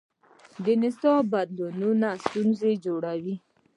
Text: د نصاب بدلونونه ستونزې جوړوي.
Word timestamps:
د 0.65 0.67
نصاب 0.81 1.23
بدلونونه 1.33 2.07
ستونزې 2.23 2.71
جوړوي. 2.85 3.35